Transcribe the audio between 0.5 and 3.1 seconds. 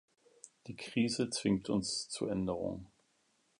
Die Krise zwingt uns zu Änderungen.